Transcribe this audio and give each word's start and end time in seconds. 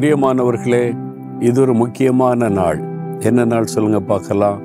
பிரியமானவர்களே 0.00 0.96
இது 1.40 1.60
ஒரு 1.60 1.74
முக்கியமான 1.74 2.48
நாள். 2.48 2.80
என்ன 3.18 3.44
நாள் 3.44 3.66
சொல்லுங்க 3.66 4.00
பார்க்கலாம். 4.00 4.60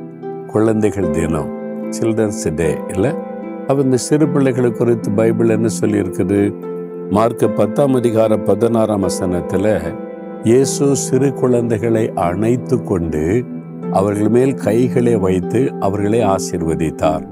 குழந்தைகள் 0.48 1.10
தினம். 1.10 1.50
சில்ட்ரன்ஸ் 1.90 2.56
டே 2.56 2.78
இல்லை? 2.94 3.10
அப்போ 3.68 3.78
இந்த 3.82 3.98
சிறு 3.98 4.30
பிள்ளைகளை 4.30 4.72
குறித்து 4.72 5.12
பைபிள் 5.12 5.50
என்ன 5.50 5.68
சொல்லியிருக்குது? 5.80 6.54
மார்க் 7.10 7.52
பத்தாம் 7.56 7.94
அதிகார 7.94 8.38
பதினாறாம் 8.38 9.00
வசனத்தில் 9.00 9.82
இயேசு 10.44 10.96
சிறு 10.96 11.34
குழந்தைகளை 11.34 12.12
அணைத்து 12.16 12.84
கொண்டு 12.84 13.46
அவர்கள் 13.92 14.30
மேல் 14.30 14.54
கைகளை 14.54 15.16
வைத்து 15.16 15.74
அவர்களை 15.80 16.20
ஆசீர்வதித்தார். 16.20 17.28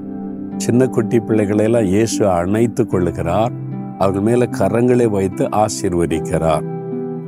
சின்ன 0.56 0.86
குட்டி 0.86 1.18
பிள்ளைகளெல்லாம் 1.18 1.84
இயேசு 1.84 2.28
அணைத்து 2.28 2.84
கொள்ளுகிறார். 2.84 3.50
அவர்கள் 3.98 4.22
மேலே 4.22 4.48
கரங்களை 4.58 5.06
வைத்து 5.06 5.48
ஆசீர்வதிக்கிறார். 5.48 6.78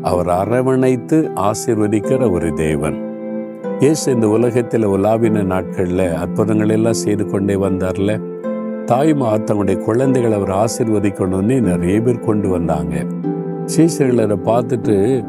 அவர் 0.03 0.29
அரவணைத்து 0.29 1.31
ஆசிர்வதிக்கிற 1.35 2.31
ஒரு 2.31 2.53
தேவன். 2.53 2.97
இயேசு 3.81 4.13
இந்த 4.13 4.29
உலகத்தில் 4.29 4.87
உலாவின 4.87 5.43
நாட்களில் 5.43 6.15
அற்புதங்கள் 6.15 6.69
எல்லாம் 6.69 6.93
செய்து 6.93 7.27
கொண்டே 7.27 7.55
வந்தார்ல. 7.55 8.21
தாய்மார் 8.85 9.45
தங்களுடைய 9.45 9.81
குழந்தைகளை 9.81 10.37
அவர் 10.37 10.65
ஆசிர்வதிக்கணும்னு 10.65 11.61
நிறைய 11.61 12.01
பேர் 12.01 12.21
கொண்டு 12.21 12.49
வந்தாங்க. 12.49 13.05
சீசர்களை 13.77 14.23
அதை 14.23 14.39
பார்த்துட்டு 14.45 15.25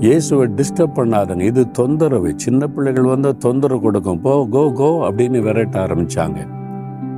இயேசுவை 0.00 0.48
டிஸ்டர்ப் 0.56 0.96
பண்ணாதங்க. 0.96 1.40
இது 1.40 1.70
தொந்தரவு. 1.70 2.32
சின்ன 2.36 2.66
பிள்ளைகள் 2.66 3.02
வந்தால் 3.02 3.36
தொந்தரவு 3.36 3.80
கொடுக்கும். 3.80 4.20
போ 4.20 4.46
கோ 4.50 4.72
கோ 4.72 5.10
அப்படின்னு 5.10 5.40
விரட்ட 5.40 5.86
ஆரம்பிச்சாங்க. 5.86 6.38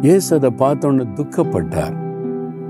இயேசு 0.00 0.37
அதை 0.37 0.50
பார்த்தோன்னு 0.59 1.06
துக்கப்பட்டார். 1.16 2.02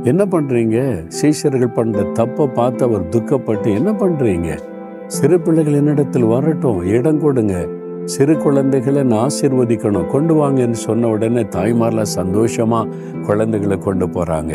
என்ன 0.05 0.25
பண்றீங்க? 0.25 1.09
சீஷர்கள் 1.23 1.75
பண்ற 1.75 2.01
தப்பை 2.01 2.53
பார்த்து 2.53 2.85
அவர் 2.85 3.09
துக்கப்பட்டு 3.09 3.75
என்ன 3.75 3.93
பண்றீங்க? 3.93 4.59
சிறு 5.07 5.41
பிள்ளைகள் 5.41 5.73
என்னிடத்தில் 5.73 6.25
வரட்டும் 6.25 6.83
இடம் 6.83 7.21
கொடுங்க. 7.21 7.67
சிறு 8.05 8.39
குழந்தைகளை 8.39 9.03
நான் 9.03 9.29
ஆசீர்வதிக்கணும். 9.29 10.07
கொண்டு 10.07 10.35
வாங்கன்னு 10.35 10.71
சொன்ன 10.71 11.09
உடனே 11.09 11.43
தாய்மார்லாம் 11.43 12.15
சந்தோஷமா 12.17 12.89
குழந்தைகளை 13.27 13.79
கொண்டு 13.79 14.07
போறாங்க. 14.07 14.53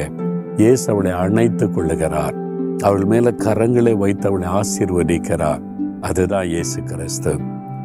இயேசு 0.57 0.91
அவளை 0.91 1.11
அணைத்து 1.11 1.67
கொள்ளுகிறார். 1.67 2.35
அவள் 2.83 3.05
மேல 3.05 3.31
கரங்களை 3.31 3.93
வைத்து 3.93 4.27
அவளை 4.27 4.47
ஆசிர்வதிக்கிறார். 4.47 5.61
அதுதான் 6.01 6.45
இயேசு 6.45 6.83
கிறிஸ்து. 6.83 7.35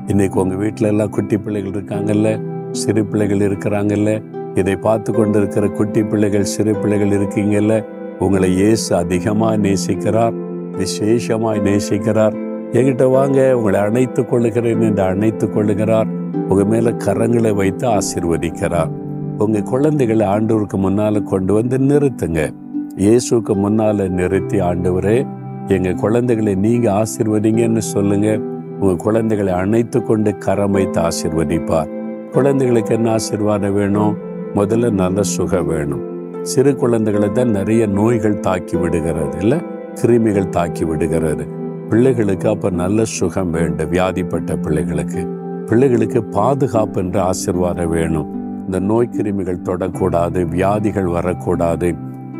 இன்னைக்கு 0.06 0.40
உங்க 0.40 0.54
வீட்டுல 0.54 0.82
எல்லாம் 0.82 1.10
குட்டி 1.10 1.38
பிள்ளைகள் 1.38 1.70
இருக்காங்கல்ல? 1.70 2.42
சிறு 2.70 3.06
பிள்ளைகள் 3.06 3.38
இருக்கிறாங்கல்ல? 3.38 4.22
இதை 4.54 4.76
பார்த்து 4.76 5.12
கொண்டிருக்கிற 5.12 5.68
குட்டி 5.68 6.02
பிள்ளைகள் 6.02 6.44
சிறு 6.44 6.74
பிள்ளைகள் 6.74 7.18
இருக்கீங்கல்ல 7.18 7.84
உங்களை 8.18 8.52
இயேசு 8.54 8.96
அதிகமாக 8.96 9.56
நேசிக்கிறார் 9.56 10.34
விசேஷமாய் 10.72 11.60
நேசிக்கிறார். 11.60 12.34
என்கிட்ட 12.72 13.10
வாங்க 13.10 13.56
உங்களை 13.56 13.80
அணைத்துக் 13.80 14.30
கொள்ளுகிறேன் 14.30 14.80
என்று 14.80 15.02
அணைத்துக் 15.02 15.56
கொள்ளுகிறார். 15.56 16.06
உங்க 16.48 16.64
மேல 16.64 16.90
கரங்களை 16.90 17.54
வைத்து 17.54 17.88
ஆசீர்வதிக்கிறார். 17.88 18.90
உங்க 19.38 19.62
குழந்தைகளை 19.62 20.26
ஆண்டவருக்கு 20.26 20.76
முன்னால 20.76 21.22
கொண்டு 21.22 21.54
வந்து 21.54 21.78
நிறுத்துங்க. 21.78 22.50
இயேசுக்கு 22.96 23.54
முன்னால 23.54 24.08
நிறுத்தி 24.08 24.60
ஆண்டவரே 24.60 25.26
எங்க 25.68 25.92
குழந்தைகளை 25.92 26.54
நீங்க 26.54 26.92
ஆசீர்வதிங்கன்னு 26.92 27.78
சொல்லுங்க. 27.78 28.38
உங்க 28.80 28.94
குழந்தைகளை 28.96 29.52
அணைத்து 29.52 30.02
கொண்டு 30.02 30.38
கரம் 30.38 30.70
வைத்து 30.70 31.00
ஆசிர்வதிப்பார். 31.00 31.90
குழந்தைகளுக்கு 32.30 32.94
என்ன 32.94 33.10
ஆசீர்வாதம் 33.10 33.74
வேணும்? 33.74 34.30
முதல்ல 34.54 34.90
நல்ல 34.90 35.22
சுகம் 35.22 35.66
வேணும். 35.66 36.02
சிறு 36.42 36.76
குழந்தைகளை 36.76 37.32
தான் 37.32 37.50
நிறைய 37.50 37.86
நோய்கள் 37.86 38.40
தாக்கி 38.40 38.76
விடுகிறது 38.76 39.38
இல்லை? 39.40 39.58
கிருமிகள் 40.02 40.48
தாக்கி 40.48 40.84
விடுகிறது. 40.84 41.46
பிள்ளைகளுக்கு 41.88 42.48
அப்போ 42.48 42.70
நல்ல 42.70 43.04
சுகம் 43.04 43.50
வேண்டும் 43.50 43.90
வியாதிப்பட்ட 43.90 44.62
பிள்ளைகளுக்கு. 44.62 45.26
பிள்ளைகளுக்கு 45.66 46.22
பாதுகாப்பு 46.22 47.00
என்ற 47.00 47.30
ஆசிர்வாதம் 47.30 47.88
வேணும். 47.88 48.30
இந்த 48.64 48.78
நோய் 48.78 49.10
கிருமிகள் 49.16 49.64
தொடக்கூடாது 49.64 50.48
வியாதிகள் 50.48 51.04
வரக்கூடாது. 51.04 51.94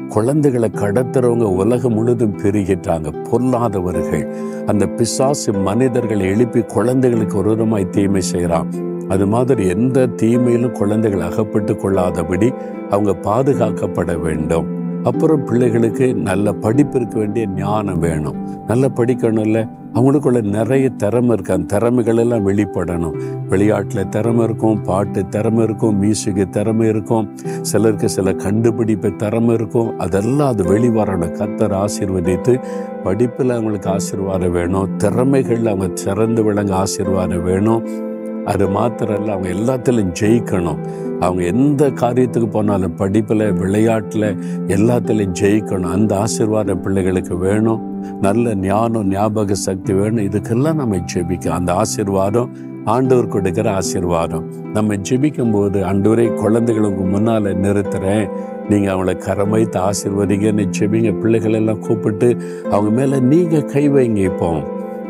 குழந்தைகளை 0.08 0.70
கடத்துறவங்க 0.74 1.42
உலகம் 1.42 1.92
முழுதும் 1.92 2.38
பெருகிட்டாங்க 2.38 3.10
பொல்லாதவர்கள் 3.30 4.24
அந்த 4.66 4.86
பிசாசு 4.86 5.52
மனிதர்களை 5.52 6.26
எழுப்பி 6.26 6.60
குழந்தைகளுக்கு 6.60 7.38
ஒரு 7.38 7.56
விதமாய் 7.56 7.90
தீமை 7.90 8.20
செய்கிறான் 8.20 8.90
அது 9.12 9.26
மாதிரி 9.26 9.68
எந்த 9.68 10.06
தீமையிலும் 10.06 10.72
குழந்தைகள் 10.72 11.20
அகப்பட்டு 11.20 11.72
கொள்ளாதபடி 11.74 12.54
அவங்க 12.90 13.12
பாதுகாக்கப்பட 13.12 14.20
வேண்டும். 14.20 14.80
அப்புறம் 15.04 15.44
பிள்ளைகளுக்கு 15.44 16.14
நல்ல 16.14 16.52
படிப்பு 16.52 16.98
இருக்க 16.98 17.18
வேண்டிய 17.18 17.46
ஞானம் 17.46 17.98
வேணும். 17.98 18.36
நல்லா 18.66 18.86
படிக்கணும்ல. 18.86 19.70
அவங்களுக்குள்ள 19.94 20.42
நிறைய 20.42 20.88
திறமை 20.88 21.30
இருக்கு. 21.30 21.52
அந்த 21.52 21.78
திறமைகள் 21.78 22.16
எல்லாம் 22.16 22.48
வெளிப்படணும். 22.48 23.16
விளையாட்டில் 23.48 24.08
திறமை 24.08 24.44
இருக்கும் 24.44 24.82
பாட்டு 24.82 25.28
திறமை 25.28 25.62
இருக்கும் 25.62 26.02
மியூசிக்கு 26.02 26.48
திறமை 26.48 26.88
இருக்கும். 26.88 27.36
சிலருக்கு 27.62 28.08
சில 28.08 28.32
கண்டுபிடிப்பு 28.32 29.16
திறமை 29.16 29.54
இருக்கும். 29.54 29.98
அதெல்லாம் 29.98 30.48
அது 30.48 30.64
வெளிவரணும். 30.64 31.34
கத்தர் 31.36 31.84
ஆசீர்வதித்து 31.84 32.62
படிப்பில் 33.02 33.50
அவங்களுக்கு 33.50 33.90
ஆசீர்வாதம் 33.90 34.52
வேணும். 34.52 34.96
திறமைகள் 34.96 35.66
அவங்க 35.66 35.90
சிறந்து 35.94 36.44
விளங்க 36.44 36.74
ஆசீர்வாதம் 36.74 37.44
வேணும். 37.44 38.10
அது 38.44 38.68
மாத்திரம் 38.68 39.18
இல்லை 39.18 39.34
அவங்க 39.34 39.48
எல்லாத்திலும் 39.48 40.12
ஜெயிக்கணும். 40.20 40.80
அவங்க 41.20 41.42
எந்த 41.42 41.90
காரியத்துக்கு 41.90 42.46
போனாலும் 42.46 42.94
படிப்பில் 42.94 43.52
விளையாட்டில் 43.52 44.36
எல்லாத்திலையும் 44.66 45.36
ஜெயிக்கணும். 45.40 45.92
அந்த 45.92 46.24
ஆசிர்வாதம் 46.24 46.80
பிள்ளைகளுக்கு 46.80 47.36
வேணும். 47.36 48.00
நல்ல 48.20 48.54
ஞானம் 48.54 49.08
ஞாபக 49.08 49.54
சக்தி 49.54 49.92
வேணும். 49.92 50.24
இதுக்கெல்லாம் 50.24 50.74
நம்ம 50.74 50.96
ஜெபிக்க 50.96 51.48
அந்த 51.48 51.72
ஆசீர்வாதம் 51.72 52.50
ஆண்டவர் 52.84 53.28
கொடுக்கிற 53.28 53.72
ஆசீர்வாதம். 53.72 54.46
நம்ம 54.72 54.94
ஜெபிக்கும் 54.94 55.50
போது 55.50 55.80
ஆண்டவரை 55.80 56.34
குழந்தைகளுக்கு 56.34 57.04
முன்னால் 57.04 57.42
நிறுத்துறேன். 57.42 58.30
நீங்கள் 58.68 58.94
அவங்கள 58.94 59.18
கரம் 59.18 59.50
வைத்து 59.50 59.80
ஆசீர்வதிங்கன்னு 59.80 60.66
ஜெபிங்க. 60.78 61.20
பிள்ளைகள் 61.20 61.52
எல்லாம் 61.52 61.78
கூப்பிட்டு 61.78 62.36
அவங்க 62.70 62.90
மேலே 62.90 63.20
நீங்கள் 63.20 63.64
கை 63.64 63.90
வைங்க 63.90 64.16
இப்போ. 64.16 64.62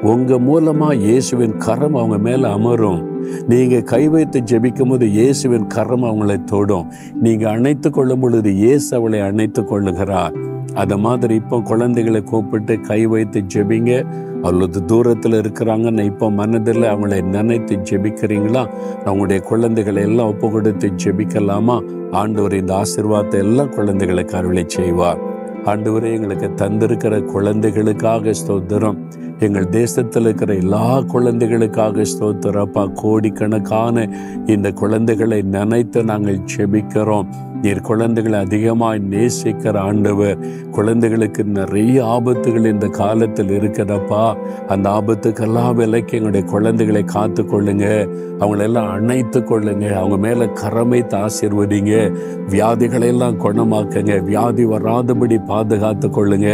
உங்கள் 0.02 0.38
மூலமாக 0.38 0.94
இயேசுவின் 0.94 1.56
கரம் 1.56 1.94
அவங்க 1.94 2.18
மேலே 2.18 2.48
அமரும். 2.48 3.11
நீங்கள் 3.48 3.82
கை 3.82 4.08
வைத்து 4.08 4.40
ஜெபிக்கும் 4.40 4.88
போது 4.88 5.10
இயேசுவின் 5.10 5.66
கரம் 5.66 6.02
அவங்களை 6.02 6.44
தொடும். 6.44 6.88
நீங்கள் 7.20 7.52
அணைத்து 7.52 7.90
கொள்ளும் 7.90 8.20
பொழுது 8.20 8.54
இயேசு 8.54 8.96
அவளை 8.96 9.20
அணைத்து 9.20 9.62
கொள்ளுகிறார். 9.62 10.34
அத 10.74 10.96
மாதிரி 10.96 11.34
இப்போ 11.34 11.60
குழந்தைகளை 11.60 12.20
கூப்பிட்டு 12.22 12.80
கை 12.80 13.06
வைத்து 13.06 13.40
ஜெபிங்க. 13.54 14.04
அவ்வளவு 14.42 14.84
தூரத்தில் 14.86 15.32
இருக்கிறாங்கன்னு 15.32 16.04
இப்போ 16.04 16.30
மனதில் 16.30 16.82
அவங்களை 16.82 17.22
நினைத்து 17.22 17.76
ஜெபிக்கிறீங்களா? 17.90 18.62
அவங்களுடைய 19.04 19.40
குழந்தைகளை 19.40 20.02
எல்லாம் 20.02 20.26
ஒப்பு 20.26 20.50
கொடுத்து 20.50 20.92
ஜெபிக்கலாமா? 21.04 21.76
ஆண்டவர் 22.10 22.54
இந்த 22.54 22.82
ஆசிர்வாதத்தை 22.82 23.38
எல்லாம் 23.46 23.74
குழந்தைகளுக்கு 23.74 24.36
அருளை 24.36 24.64
செய்வார். 24.68 25.31
ஆண்டவரே 25.64 26.10
எங்களுக்கு 26.12 26.66
தந்திருக்கிற 26.66 27.24
குழந்தைகளுக்காக 27.24 28.30
ஸ்தோத்திரம். 28.30 28.96
எங்கள் 29.38 29.68
தேசத்தில் 29.68 30.22
இருக்கிற 30.22 30.54
எல்லா 30.54 31.00
குழந்தைகளுக்காக 31.00 32.02
ஸ்தோத்திரப்பா 32.02 32.92
கோடிக்கணக்கான 32.92 34.08
இந்த 34.46 34.70
குழந்தைகளை 34.72 35.42
நினைத்து 35.42 36.04
நாங்கள் 36.04 36.40
செபிக்கிறோம். 36.56 37.28
நீர் 37.62 37.80
குழந்தைகளை 37.80 38.38
அதிகமாக 38.40 38.98
நேசிக்கிற 38.98 39.76
ஆண்டவர். 39.76 40.38
குழந்தைகளுக்கு 40.70 41.44
நிறைய 41.44 42.04
ஆபத்துகள் 42.04 42.66
இந்த 42.66 42.86
காலத்தில் 42.86 43.48
இருக்கிறப்பா 43.48 44.34
அந்த 44.68 44.90
ஆபத்துக்கெல்லாம் 44.90 45.74
விலைக்கு 45.74 46.16
எங்களுடைய 46.16 46.46
குழந்தைகளை 46.46 47.02
காத்து 47.04 47.42
கொள்ளுங்க 47.42 48.08
அவங்களெல்லாம் 48.42 48.90
அணைத்து 48.90 49.40
கொள்ளுங்க. 49.40 49.86
அவங்க 49.90 50.16
மேலே 50.16 50.44
கரமைத்து 50.44 51.16
ஆசீர்வதிங்க 51.16 51.94
வியாதிகளை 52.50 53.06
எல்லாம் 53.06 53.40
குணமாக்குங்க. 53.40 54.24
வியாதி 54.24 54.64
வராதபடி 54.64 55.38
பாதுகாத்து 55.46 56.08
கொள்ளுங்க. 56.08 56.48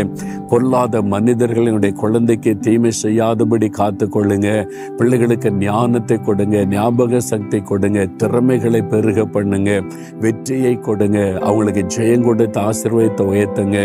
பொல்லாத 0.48 1.02
மனிதர்கள் 1.02 1.64
என்னுடைய 1.64 1.94
குழந்தைக்கு 1.94 2.58
தீமை 2.58 2.90
செய்யாதபடி 2.90 3.68
காத்து 3.68 4.06
கொள்ளுங்க. 4.06 4.48
பிள்ளைகளுக்கு 4.96 5.52
ஞானத்தை 5.52 6.18
கொடுங்க. 6.18 6.64
ஞாபக 6.64 7.20
சக்தி 7.20 7.60
கொடுங்க. 7.60 8.06
திறமைகளை 8.16 8.82
பெருக 8.82 9.24
பண்ணுங்க. 9.24 9.82
வெற்றியை 10.20 10.74
கொடுங்க. 10.80 11.38
அவங்களுக்கு 11.42 11.84
ஜெயம் 11.96 12.24
கொடுத்து 12.24 12.60
ஆசீர்வதித்து 12.60 13.24
உயர்த்துங்க. 13.32 13.76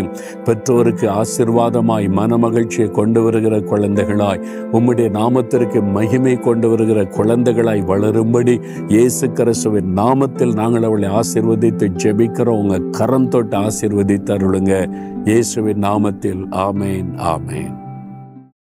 பெற்றோருக்கு 0.44 1.10
ஆசீர்வாதமாய் 1.10 2.10
மன 2.10 2.38
மகிழ்ச்சியை 2.38 2.90
கொண்டு 2.90 3.24
வருகிற 3.24 3.58
குழந்தைகளாய் 3.60 4.42
உம்முடைய 4.72 5.10
நாமத்திற்கு 5.10 5.80
மகிமை 5.92 6.40
கொண்டு 6.40 6.70
வருகிற 6.70 7.04
குழந்தைகளாய் 7.04 7.82
வளரும்படி 7.94 8.62
இயேசு 8.88 9.32
கிறிஸ்துவின் 9.32 9.94
நாமத்தில் 9.96 10.54
நாங்கள் 10.54 10.84
அவளை 10.84 11.10
ஆசிர்வதித்து 11.10 11.92
ஜெபிக்கிறோம். 12.04 12.62
உங்க 12.64 12.80
கரம் 12.80 13.28
தொட்டு 13.28 13.58
ஆசிர்வதித்தருளுங்க 13.58 14.90
இயேசுவின் 15.26 15.82
நாமத்தில். 15.82 16.44
ஆமேன் 16.52 17.14
ஆமேன். 17.18 17.83